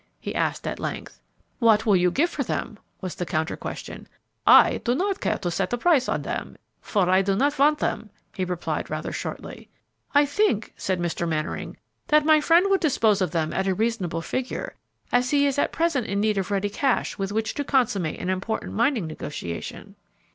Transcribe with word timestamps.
he 0.19 0.33
asked 0.33 0.65
at 0.65 0.79
length. 0.79 1.19
"What 1.59 1.85
will 1.85 1.95
you 1.95 2.09
give 2.09 2.31
for 2.31 2.41
them?" 2.43 2.79
was 3.01 3.13
the 3.13 3.23
counter 3.23 3.55
question. 3.55 4.07
"I 4.47 4.77
do 4.83 4.95
not 4.95 5.21
care 5.21 5.37
to 5.37 5.51
set 5.51 5.73
a 5.73 5.77
price 5.77 6.09
on 6.09 6.23
them, 6.23 6.57
for 6.81 7.07
I 7.07 7.21
do 7.21 7.35
not 7.35 7.59
want 7.59 7.77
them," 7.77 8.09
he 8.33 8.43
replied, 8.43 8.89
rather 8.89 9.11
shortly. 9.11 9.69
"I 10.15 10.25
think," 10.25 10.73
said 10.75 10.99
Mr. 10.99 11.29
Mannering, 11.29 11.77
"that 12.07 12.25
my 12.25 12.41
friend 12.41 12.65
would 12.71 12.79
dispose 12.79 13.21
of 13.21 13.29
them 13.29 13.53
at 13.53 13.67
a 13.67 13.75
reasonable 13.75 14.23
figure, 14.23 14.73
as 15.11 15.29
he 15.29 15.45
is 15.45 15.59
at 15.59 15.71
present 15.71 16.07
in 16.07 16.19
need 16.19 16.39
of 16.39 16.49
ready 16.49 16.71
cash 16.71 17.19
with 17.19 17.31
which 17.31 17.53
to 17.53 17.63
consummate 17.63 18.19
an 18.19 18.31
important 18.31 18.73
mining 18.73 19.05
negotiation." 19.05 19.93